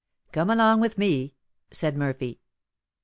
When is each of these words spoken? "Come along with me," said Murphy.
"Come 0.31 0.49
along 0.49 0.79
with 0.79 0.97
me," 0.97 1.35
said 1.69 1.95
Murphy. 1.95 2.39